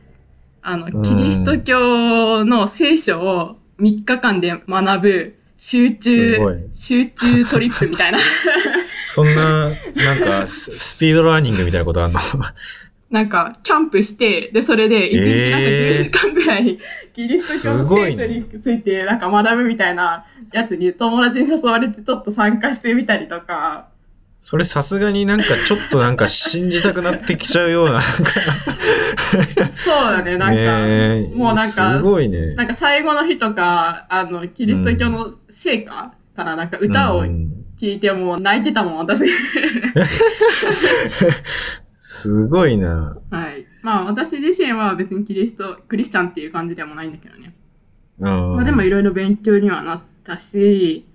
[0.63, 1.03] あの、うん。
[1.03, 8.19] キリスト教の聖書を3日間で学ぶ集中集中トリップみたいな。
[9.07, 12.21] そんな、なんかス、スピードラーニングみたいなことあんの？
[13.11, 16.79] なんか、キャンプして、で、それで、1日なんかえー10時間ぐらい、
[17.13, 23.89] キリスト教の聖書について、なんか学ぶみたいなやつに友達に誘われてちょっと参加してみたりとか、
[24.41, 32.55] それさすがになんかちょっとなんか信じたくなってきちゃうような、なんかそうだね、なんか、もうなんか、すごいね。
[32.55, 37.65] なんか最後の日とか、あの、キリスト教の聖歌からなんか歌をうん。
[37.77, 39.25] 聞いてもう泣いてたもん、私。
[42.07, 43.17] すごいな。
[43.31, 43.67] はい。
[43.81, 47.55] まあ私自身は別にキリスト、クリスチャンっていう感じでもないんだけどね。
[48.21, 48.57] うん。
[48.57, 51.07] まあでもいろいろ勉強にはなったし、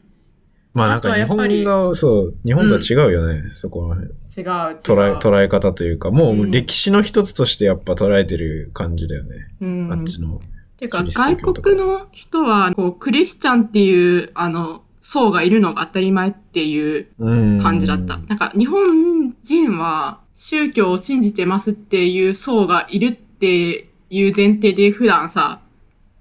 [0.74, 4.08] まあなんか日本が、そう、日本とは違うよね、そこら辺。
[4.08, 4.80] 違う、違う。
[4.80, 9.48] 捉え、捉え方というか、もううん歴史の一つとしてやっぱ捉えてる感じだよね。
[9.62, 10.42] うんあっちの。
[10.78, 17.60] てか、キリスト教外国の人は、こう、クリスチャンっていう、あの、層がいるのが当たり前っていううん。
[17.60, 18.18] 感じだった。
[18.18, 25.60] なんか、日本人は宗教を信じてますっていう層がいるっていう前提で普段さ、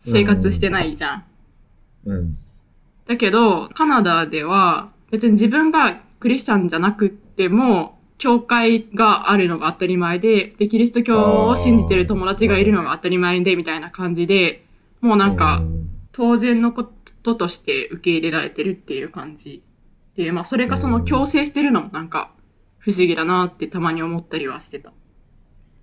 [0.00, 1.24] 生活してないじゃん。
[2.04, 2.38] うん。
[3.06, 14.64] だけど、カナダでは、別に自分がクリスチャンじゃなくっても、教会があるのが当たり前で、で、キリスト教を信じてる友達がいるのが当たり前で、みたいな感じで、
[15.00, 16.90] もうなんかう、ん当然のこ
[17.22, 19.62] ととして受け入れられてるっていう感じ。
[20.16, 22.32] で、まあそれがその強制してるのもなんか
[22.88, 24.94] 不思議だなってたまに思ったりはしてた。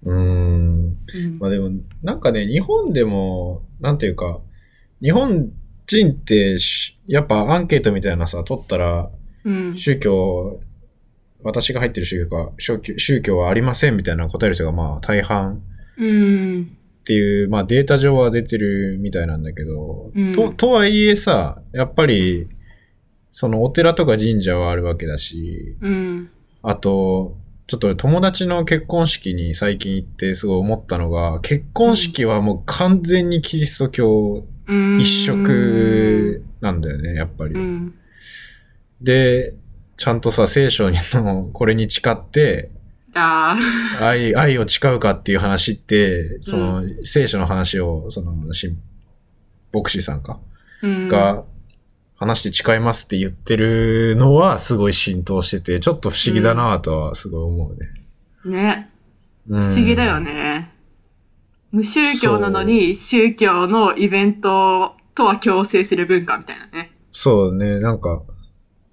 [0.05, 0.17] うん。
[0.17, 1.69] うんまあでも、
[2.01, 4.39] なんかね、日本でも、なんていうか、
[5.03, 5.51] 日本
[5.85, 9.11] 人ってし、やっぱアンケートみたいなさ、取ったら、
[9.43, 9.77] うん。
[9.77, 10.59] 宗教、
[11.43, 15.61] 私が入ってる宗教が、宗教宗教はありませんみたいな答える人がまあ大半
[15.99, 16.77] うん。
[17.01, 22.49] っていう、まあデータ上は出てるみたいなんだけど、うんと、とはいえさ、やっぱり、
[23.29, 26.31] そのお寺とか神社はあるわけだし、うん。
[26.67, 34.99] あと、ちょっと友達の結婚式に最近行ってすごい思ったのが、結婚式はもう完全にキリスト教うん。
[34.99, 37.53] 一色なんだよね、やっぱり。
[37.53, 37.95] うん。
[39.01, 39.53] で、
[39.97, 42.71] ちゃんとさ、聖書のこれに誓って。
[44.01, 48.75] 愛、愛を誓うかっていう話って、その、聖書の話を、その、し
[49.73, 50.39] 牧師さんか、
[50.81, 51.07] うん。
[51.07, 51.43] が、
[52.25, 57.71] 話して誓いますって言ってるのはすごい浸透してて、ちょっと不思議だなとはすごい思
[58.43, 58.59] うね。
[58.59, 58.89] ね。
[59.47, 60.19] 不不思議だよ。
[60.19, 60.71] ね。
[61.71, 66.91] 無宗教なのに宗教のイベントとは共生する文化みたいなね。
[67.11, 68.23] そうね、なんか、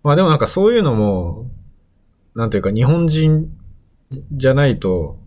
[0.02, 1.50] まあでもなんかそういうのも、
[2.34, 3.50] なんていうか日本人
[4.30, 5.18] じゃないと、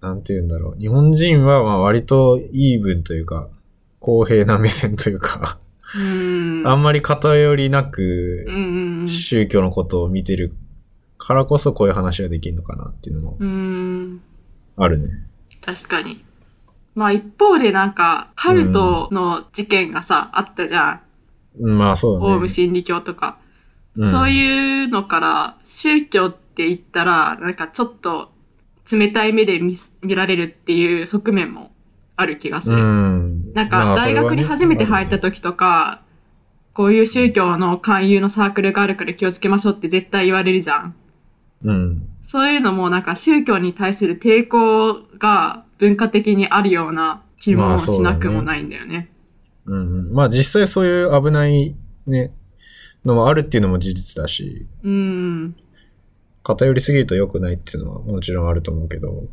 [0.00, 0.80] なんていうんだろう。
[0.80, 3.48] 日本人はまあ割とイーブンというか、
[3.98, 5.59] 公平な目線というか、
[5.96, 6.62] うん。
[6.66, 8.46] あんまり偏りなく
[9.06, 10.54] 宗教のことを見てる
[11.18, 14.20] からこそこういう話ができるのかなっていうのも。
[14.76, 15.08] あるね。
[15.60, 16.24] 確かに。
[16.94, 21.00] まあ一方でなんか、カルトの事件がさ、あったじゃん。
[21.60, 22.40] うんまあそうオウだね。
[22.40, 23.38] ム真理教とか。
[23.96, 28.30] うんそういうのから、宗教って言ったら、なんかちょっと
[28.90, 29.74] 冷たい目で見
[30.14, 31.69] られるっていう側面も
[32.20, 32.76] ある気がする。
[32.76, 33.52] うん。
[33.54, 35.30] なんまあか大学に初めて入ったと。
[35.30, 36.02] 時とか、
[36.72, 40.94] こういう宗教の勧誘のサークルがあるから気をつけましょうって絶対言われるじゃん。
[41.64, 42.08] うん。
[42.22, 49.10] そういうのもなんか宗教に対する抵抗が文化的にあるような気もしなくもないんだよね。
[49.64, 50.12] うんうん。
[50.12, 51.74] まあ実際そういう危ない
[52.06, 52.32] ね、
[53.04, 55.56] のもあるっていうのも事実だし、うん。
[56.42, 59.24] 偏りすぎると良くないっていうのはもちろんあると思うけど、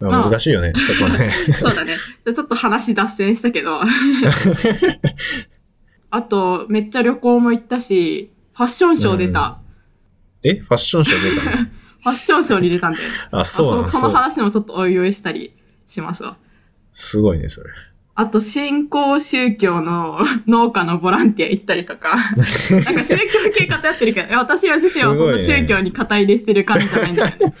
[0.00, 1.32] 難しいよね、そこね。
[1.58, 1.96] そうだね。
[2.24, 3.80] で ちょっと話脱線したけど。
[6.10, 9.58] あと、めっちゃ旅行も行ったし、ファッションショー出た。
[10.42, 10.54] え？
[10.54, 11.50] ファッションショー出たの？
[11.50, 13.14] ファッションショーに出たんだよね。
[13.32, 14.14] あ、そうなんあそその。
[14.14, 15.52] 話もちょっとおいおいしたり
[15.86, 16.36] しますわ。
[16.92, 17.70] すごいね、それ。
[18.14, 22.16] あと、新興宗教の農家のボランティア行ったりとか、
[22.84, 27.54] なんか宗教系偏ってるけど、いや私は自身はそんな宗教に肩入れしてる感じじゃないんだよね。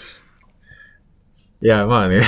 [1.60, 2.20] いや、まあね、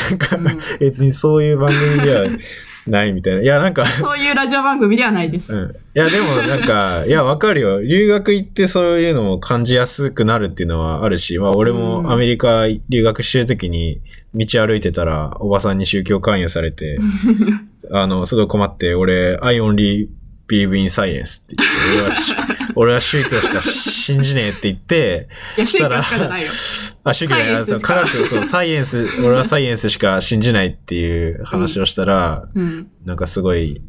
[0.42, 2.26] なん別にそういう番組では
[2.86, 3.42] ないみたいな。
[3.42, 5.56] いや、なんか、そういうラジオ番組ではないです。
[5.56, 5.70] うん。
[5.70, 7.80] いや、でもなんか、いや、わかるよ。
[7.82, 14.00] 留学行ってそういうのも感じやすくなるっていうのはあるし、まあ俺もアメリカ留学してる時に
[14.34, 16.98] 道歩いてたらおばさんに宗教勧誘されて、
[17.92, 20.08] あの、すごい困って、俺、I only
[20.50, 22.34] believe in science って言って、俺はし、
[22.74, 26.48] 俺は宗教しか信じねえって言って、いや、宗したら教しかじゃないよ。
[27.04, 32.88] あ、宗教じゃない科学、そう、サイエンス、俺はサイエンスしか信じないっていう話をしたら、うん。
[33.04, 33.80] なんかすごい、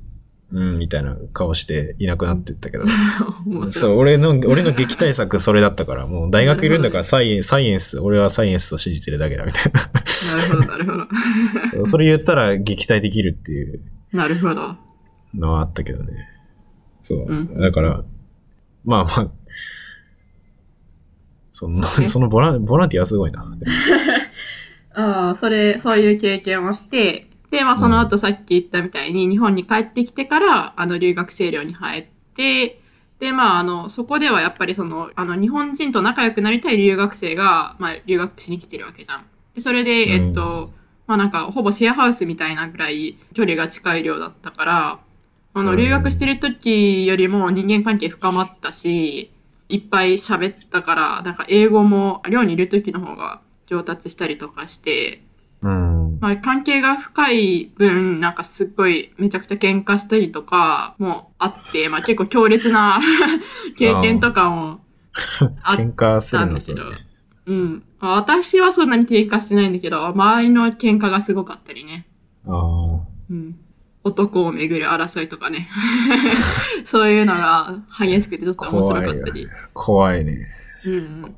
[0.53, 2.85] うん、みたいな顔していなくなってったけど。
[3.67, 9.81] そう、俺の、俺の撃退策それだったから、もう大学いるんだからサイエンス、サイエンス、俺はサイエンスと信じてるだけだみたいな。
[9.81, 11.07] なるほど、なる
[11.71, 11.85] ほど。
[11.85, 13.79] それ言ったら撃退できるっていう
[14.13, 14.75] なるほど。
[15.33, 16.11] のはあったけどね。
[17.01, 17.25] そう。
[17.27, 18.03] うんだから、
[18.85, 19.31] まあまあ、
[21.51, 23.45] その、そのボラン、ボランティアはすごいな。
[24.93, 32.79] ああ、それ、そういう経験をして、で、まあその後さっき言ったみたいに日本に帰ってきてから、あの留学生寮に入って、
[33.19, 39.25] で、まああの、そこではやっぱりその、あの日本人と仲良くなりたい留学生が、まあ留学しに来てるわけじゃん。
[39.53, 40.71] で、それで、えっと、
[41.07, 44.99] まあなんかほぼシェアハウスみたいなぐらい距離が近い寮だったから、
[45.53, 49.31] あの、うん留学してる時よりも人間関係深まったし、
[49.69, 55.23] いっぱい喋ったから、なんか英語も寮にいる時の方が上達したりとかして、
[55.61, 56.17] うん。
[56.19, 62.99] まあ関係が深い分、なんかすっごいめちゃくちゃ喧嘩したりとかもあって、まあ結構強烈な
[63.77, 64.81] 経験とかも
[65.63, 66.97] あっ喧嘩するのたんだけどね。。
[67.45, 67.83] うん。
[67.99, 72.07] まあ私はそんなに喧嘩してないんだけど、周りの喧嘩がすごかったりね。
[72.47, 72.99] ああ。
[73.29, 73.55] うん。
[74.03, 75.69] 男をめぐる争いとかね。
[76.83, 79.47] そういうのが激しくてちょっと面白かったり。
[79.73, 80.47] 怖いね。
[80.85, 81.25] うんうん。
[81.25, 81.33] っ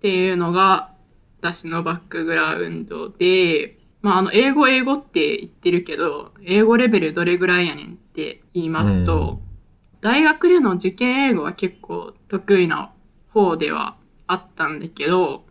[0.00, 0.92] ていうのが、
[1.40, 9.40] 私のバックグラウンドで、まあ、あの、英語英語って言ってるけど、英語レベルどれぐらいやねんって言いますと、
[10.00, 12.90] 大学での受験英語は結構得意な
[13.30, 15.44] 方ではあったんだけど、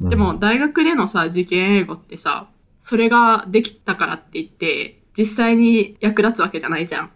[0.00, 2.48] でも大学でのさ、受験英語ってさ、
[2.80, 7.10] それができたからって言って、実際に役立つわけじゃないじゃん。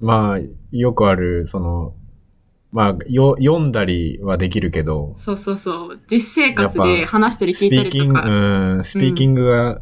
[0.00, 0.38] まあ、
[0.72, 1.94] よくある、その、
[2.72, 6.00] まあ、よ、読んだりはできるけど、そうそうそう。
[6.10, 8.28] 実生活で話したり聞スいたりピーキング、とか。
[8.28, 9.80] うん、スピーキングが、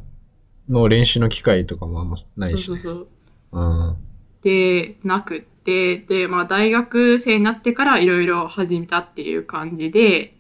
[0.69, 2.63] の練習の機会とかもあんまないしね。
[2.63, 3.09] そうそう
[3.53, 3.61] そう。
[3.61, 3.97] うん。
[4.43, 10.35] で、なくって、で、まあ大学生になってからいろいろ始めたっていう感じで、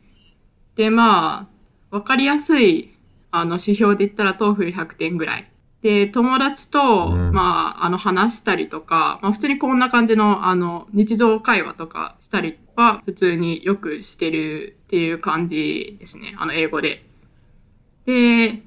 [0.76, 1.48] で、ま
[1.90, 2.94] あ、わかりやすい、
[3.30, 5.51] あの、指標で言ったら、 TOEFL 100点ぐらい。
[5.82, 16.36] で、友達と、うんまあ、あの、話したりとか、まあ、普通にこんな感じの、あの、日常会話とかしたりは、普通によくしてるっていう感じですね。
[16.38, 17.04] あの、英語で。
[18.06, 18.62] で、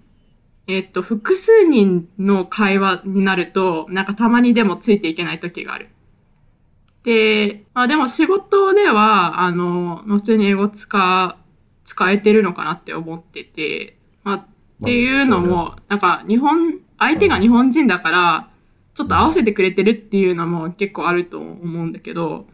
[0.67, 5.89] えっと、複数人の会話になると、なんかたまにでもついていけない時がある。
[7.03, 11.37] で、まあでも仕事では、あの、普通に英語使、
[11.83, 14.45] 使えてるのかなって思ってて、まあ、
[14.81, 18.49] っていうのも、なんか日本、相手が日本人だから、
[18.93, 22.45] ちょっと合わせてくれてるっていうのも結構あると思うんだけど、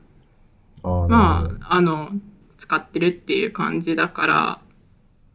[0.83, 2.09] あまどあ、あの、
[2.57, 4.59] 使ってるっていう感じだから、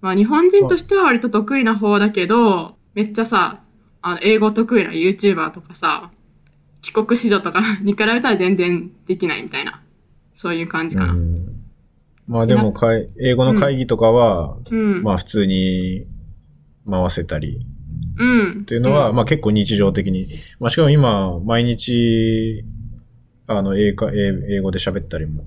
[0.00, 3.60] まあ日本人としては割と得意な方だけど、めっちゃさ、
[4.02, 6.10] あの、英語得意な YouTuber とかさ、
[6.82, 9.82] 帰国子女とか に比べたら全然できないみたいな、
[10.34, 11.12] そういう感じかな。
[11.12, 11.56] うん
[12.28, 15.02] まあでもかい、英語の会議とかは、うん。
[15.02, 16.06] まあ普通に
[16.88, 17.66] 回せたり
[18.18, 18.60] うん。
[18.62, 20.28] っていうのは、んまあ結構日常的に。
[20.58, 22.64] まあしかも今、毎日、
[23.46, 25.44] あの、英か英英語で喋ったりも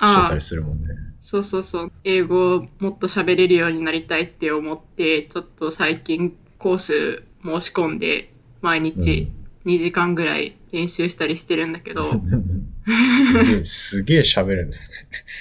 [0.00, 0.88] してたりするもんね。
[1.20, 1.92] そうそうそう。
[2.04, 9.30] 英語をもっと喋れるようになりたいって思って、ちょっと最近コース申し込んで、毎日
[9.64, 12.04] 2時間ぐらい練習したりしてるんだけど、
[13.24, 14.72] すげえ、すげえ喋るね。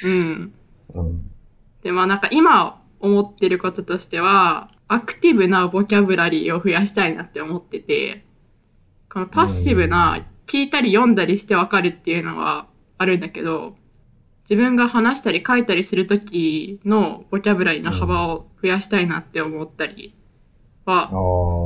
[0.03, 0.53] うん。
[0.93, 1.31] うん。
[1.83, 8.23] で、まあなんか今思ってることとしては、アクティブなボキャブラリーを増やしたいなって思ってて、
[9.11, 13.75] このパッシブな聞いたり読んだりしてわかるっていうのはあるんだけど、
[14.43, 20.13] 自分が話したり書いたりするときのボキャブラリーの幅を増やしたいなって思ったり
[20.85, 21.09] は。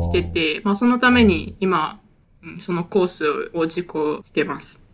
[0.01, 1.99] してて、まあそのために今、
[2.41, 4.87] うんそのコースを受講してます。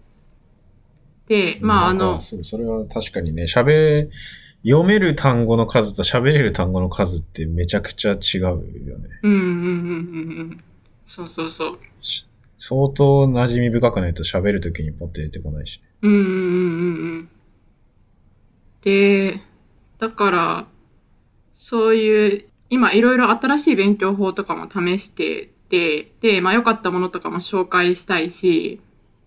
[1.27, 4.09] で、まああのそれは確かにね、喋、
[4.65, 9.19] 読める単語の数と喋れる単語の数ってめちゃくちゃ違うよね。
[9.21, 10.63] うんうんうんうんうん。
[11.05, 11.79] そうそうそう。
[12.57, 15.81] 相当馴染み深くないと喋るときにポッて出てこないし。
[16.01, 16.41] うんうんうんうんう
[17.19, 17.29] ん。
[18.81, 19.39] で、
[19.99, 20.67] だから、
[21.53, 28.81] そういう、今いろいろ新しい勉強法とかも試してて、で、まあ良かったものとかも紹介したいし、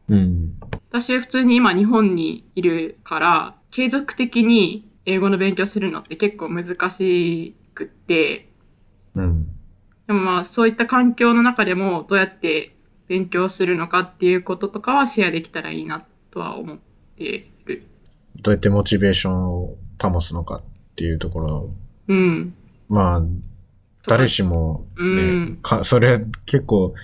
[0.08, 0.58] うん。
[0.90, 8.48] 私は普通に今日本にいるから、継続的に英語の勉強するのって結構難しくって、
[9.14, 9.46] うん。
[10.06, 12.74] でもまあそういった環境の中でもどうやって
[13.08, 16.78] 勉強するのかっていうこととかはシェアできたらいいなとは思っ
[17.16, 17.82] てる。
[18.36, 20.62] どうやってモチベーションを保つのかっ
[20.94, 21.70] ていうところ。
[22.08, 22.54] うん。
[22.88, 23.22] まあ、
[24.06, 25.06] 誰しもね、う
[25.52, 26.94] んか、それ結構、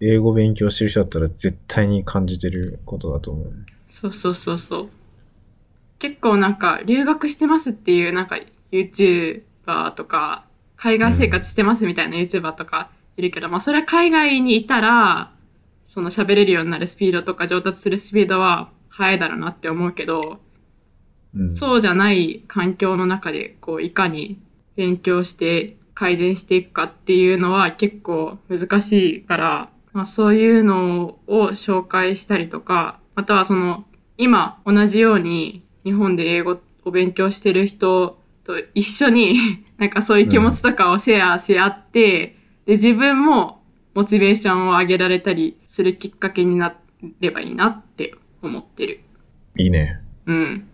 [0.00, 3.52] 英語勉強してる人だったら絶対に感じてることだと思う。
[3.88, 4.88] そうそうそうそう。
[6.02, 8.36] 結構なんか留学してますっていうなんか
[8.72, 15.30] YouTuber とか、海外生活してますみたいな YouTuber とかいるけど、まあそれは海外にいたら、
[15.84, 20.40] その喋れるようになるスピードとか上達するスピードは速いだろうなって思うけど、
[21.36, 21.48] うん。
[21.52, 24.40] そうじゃない環境の中で、こう、いかに
[24.74, 33.84] 勉強して改善していくかっていうのは結構難しいから、まあそういうのを紹介したりとか、またはその、
[34.18, 39.36] 今同じように日本で英語を勉強してる人と一緒に、
[39.78, 43.62] なんかそういう気持ちとかをシェアし合って、で、自分も
[43.94, 46.74] モチベーションを上げられたりするきっかけにな
[47.20, 49.00] ればいいなって思ってる。
[49.58, 50.00] いいね。
[50.26, 50.68] うん。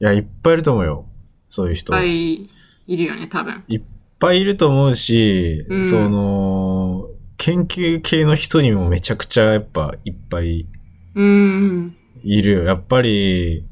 [0.00, 1.06] いや、いっぱいいると思うよ。
[1.48, 1.92] そういういっ人。
[1.92, 2.48] ぱいい
[2.96, 3.62] るよね、多分。
[3.68, 3.82] いっ
[4.18, 10.66] ぱいいると思うし、うんその、研究系の人にもめちゃくちゃやっぱいっぱい
[11.14, 11.96] うん。
[12.22, 12.64] いるよ。
[12.64, 13.64] やっぱり、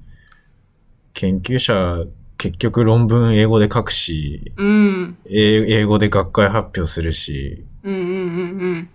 [1.15, 2.05] 研究者、
[2.37, 5.17] 結局論文英語で書くし、うん。
[5.27, 8.89] 英英語で学会発表するし、うんうんうん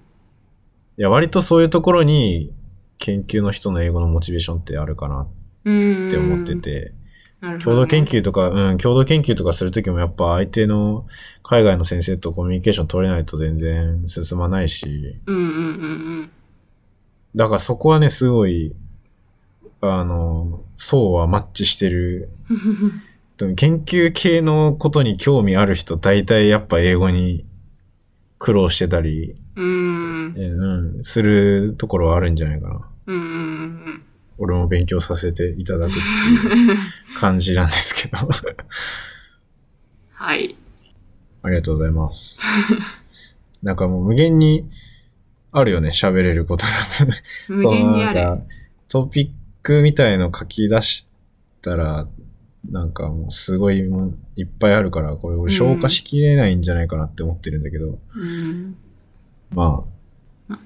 [0.97, 2.53] いや、割とそういうところに
[2.97, 5.27] 研究の人の英語のモチベーションってあるかな
[5.63, 6.07] うん。
[6.09, 6.93] って思ってて、
[7.63, 11.07] 共同研究とか、うん、共同研究とかするときもやっぱ相手の
[11.41, 15.47] 海外の先生とコミュニケーション取れないと全然進まないし、うんうんう
[16.23, 16.31] ん。
[17.33, 18.75] だからそこはね、すごい、
[19.81, 22.29] あの、層はマッチしてる。
[23.55, 27.45] 研究系のことに興味ある人、大体やっぱ英語に
[28.37, 30.35] 苦労してたり、うん。
[30.37, 32.81] えうん、するところはあるんじゃないかな。
[33.07, 34.03] うん
[34.37, 36.77] 俺も勉強させていただくっていう
[37.17, 38.17] 感じなんですけど。
[40.13, 40.55] はい。
[41.43, 42.39] ありがとうございます。
[43.61, 44.69] なんかもう無限に
[45.51, 46.65] あるよね、喋れること。
[47.49, 48.19] 無限にある。
[48.19, 48.43] そのなんか
[48.87, 49.29] トピッ
[49.63, 51.07] クみたいの書き出し
[51.61, 52.07] たら、
[52.69, 58.75] なんかもうすごいもういっぱいあるから、これ俺消化しきれないんじゃないかなって思ってるんだけど、うん。
[59.51, 59.85] ま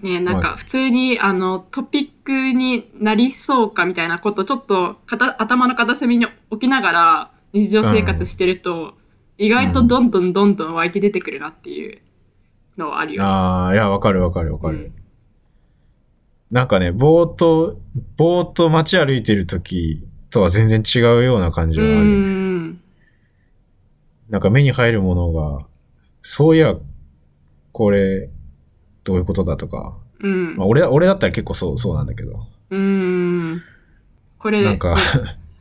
[0.01, 4.97] ね、なんか普通にあのトピックになりそうかみたいなことちょっと
[5.37, 8.93] 頭の片隅に置きながら日常生活してると、
[9.37, 11.99] 意外とどんどんどんどん湧いて出てくるなっていう
[12.77, 13.25] のはあるあ、よね。
[13.27, 14.91] ああ、いや、わかるわかるわかる。
[16.54, 17.80] うんなんかね、ぼーっと、
[18.16, 22.06] ぼーっと街歩いてる時とは全然違うような感じうはある。
[22.06, 22.80] ん。
[24.30, 25.66] なんか目に入るものが、
[26.22, 26.76] そういや、
[27.72, 28.30] これ、
[29.04, 29.97] どういうことだとか。
[30.20, 30.68] うんまあ、。
[30.68, 32.45] 俺だ、俺だったら結構そう、そうなんだけど。
[32.70, 33.62] うん。
[34.38, 34.95] これ、なんか、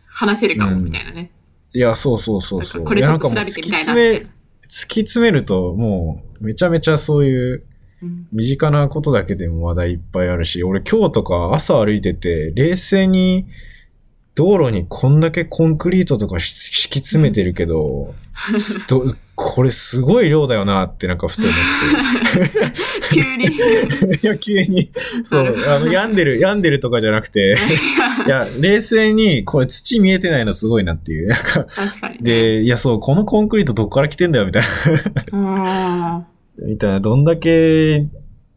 [0.09, 1.31] 話せるかもうんみたいなね。
[1.73, 2.85] いや、そうそうそうそう。
[2.85, 4.27] これちょっと調べてみたいな突き詰め、突
[4.69, 7.72] き詰めると、もう、めちゃめちゃそういう、うん
[8.33, 13.47] 身近なことだけでも話題いっぱいあるし、俺今日とか朝歩いてて、冷静に
[14.35, 18.15] 道路にこんだけコンクリートとかし敷き詰めてるけど、
[18.57, 21.55] す どこれすごい量だよなってなんかふと思っ
[23.13, 23.47] 急に。
[23.47, 24.21] て。
[24.23, 24.91] いや、急に、
[25.25, 27.57] そう、あの、病んでる、病んでるとかじゃなくて、
[28.27, 31.29] いや、冷静にこれ土見えてないのすごいなっていう。
[31.29, 32.19] なんか、確かに、ね。
[32.23, 34.63] で、いや、そう、このコンクリートどっから来てんだよみたい
[35.33, 36.27] な。
[36.59, 36.69] うん。
[36.71, 38.09] みたいな、どんだけ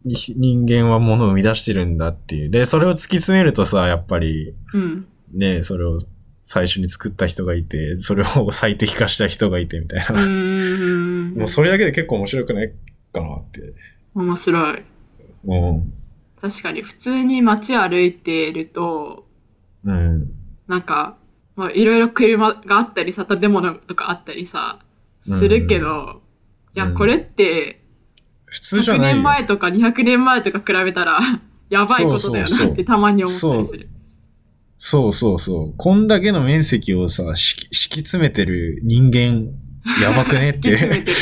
[0.06, 2.50] 人間は物を生み出してるんだっていう。
[2.50, 5.08] で、それを突き詰めるとさ、やっぱり、うん。
[5.34, 5.98] ね、それを
[6.42, 10.24] 最初に作った人がいて、それを最適化した人がいてみたいな。
[10.24, 11.34] うん。
[11.38, 12.72] もうそれだけで結構面白くない
[13.12, 13.74] かなって。
[14.14, 14.84] 面白い。
[15.46, 15.94] うん。
[16.40, 19.26] 確かに普通に街歩いてると、
[19.84, 20.32] うん。
[20.68, 21.18] なんか、
[21.56, 24.80] まあ、いろいろ車があったりさ、建物とかあったりさ、
[25.22, 26.22] するけど、
[26.76, 27.82] いや、うんこれって、
[28.56, 29.24] 普通じゃ100ないよ年。
[29.24, 31.20] 前とか200年前とか比べたら、
[31.70, 33.90] やばいことだよなってたまに思ったりする。
[34.78, 35.74] そうそうそう。
[35.76, 39.52] こんだけの面積をさ、敷き詰めてる人間、
[40.02, 40.60] やばくねって。
[40.72, 41.18] 敷き詰めてる。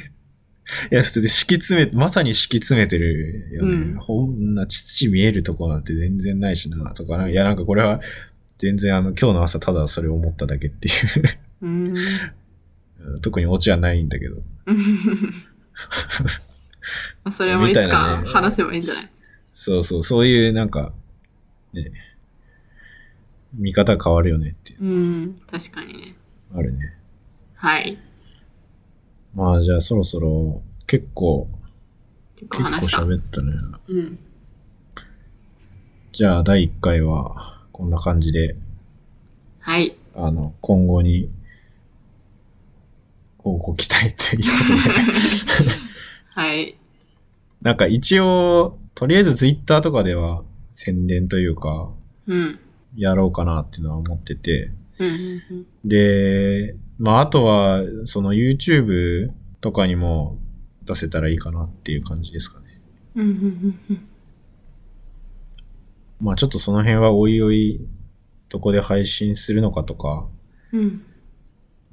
[0.90, 3.74] いや、それで敷き詰め、まさに敷き詰めてるよね。
[3.74, 7.28] うんこんな土見えるとこなんて全然ないしな、とかな。
[7.28, 8.00] いや、なんかこれは、
[8.58, 10.90] 全然あの、今日の朝ただそれを思っただけってい
[11.62, 11.66] う。
[11.66, 11.94] うん。
[13.20, 14.42] 特にオチはないんだけど。
[17.24, 19.08] ま あそれもいつかね話せばいいんじゃない？
[19.54, 20.92] そうそう、そういうなんか、
[21.72, 21.90] ね、
[23.54, 24.88] 見方変わるよねっていう、う
[25.26, 25.40] ん。
[25.50, 26.14] 確かにね。
[26.54, 26.92] あるね。
[27.54, 27.96] はい。
[29.34, 31.48] まあじゃあそろそろ、結構、
[32.36, 32.98] 結構結構話した。
[33.02, 33.52] 喋ったね。
[33.88, 34.18] うん。
[36.12, 38.56] じゃあ第1回は、こんな感じで、
[39.60, 39.96] はい。
[40.14, 41.30] あの、今後に、
[43.44, 44.48] こうご期待というこ
[44.82, 45.70] とで。
[46.34, 46.76] はい。
[47.60, 50.42] なんか一応、とりあえずツイッターとかでは
[50.72, 51.90] 宣伝というか、
[52.26, 52.58] うん。
[52.96, 54.72] やろうかなっていうのは思ってて。
[54.98, 55.14] うんうん
[55.50, 55.66] うん。
[55.84, 59.30] で、まああとは、その YouTube
[59.60, 60.38] とかにも
[60.86, 62.80] 出せたらいいかなっていう感じですかね。
[63.16, 64.08] うんうんうんうん。
[66.18, 67.86] まあちょっとその辺はおいおい、
[68.48, 70.28] どこで配信するのかとか、
[70.72, 71.02] うん。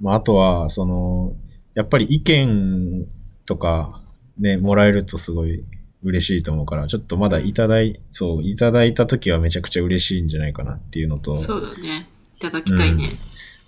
[0.02, 1.34] まああとは、その、
[1.74, 3.08] やっぱり意見
[3.45, 4.02] とか
[4.38, 5.64] ね、もらえるとすごい
[6.04, 12.08] 嬉しいと思うから、ちょっとまだいただい、そう、いただいた時はめちゃくちゃ嬉しいんじゃないかなっていうのと、そうだね。
[12.38, 13.06] いただきたいね。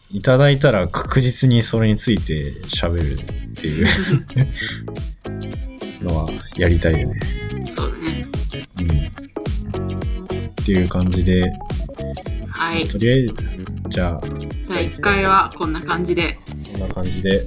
[0.09, 3.87] いただいたら確実にそれについて喋るっていう
[6.03, 7.19] のはやりたいよね。
[7.67, 8.27] そうだね。
[8.77, 8.87] うん。
[10.47, 11.51] っていう感じで、
[12.63, 12.87] はい。
[12.87, 13.33] とりあえず、
[13.89, 14.21] じゃあ、
[14.69, 16.39] 第1回はこんな感じで、
[16.71, 17.41] こんな感じで、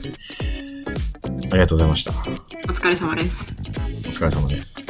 [1.25, 2.11] ありがとうございました。
[2.11, 3.57] お疲れ様です。
[4.05, 4.87] お疲れ様です。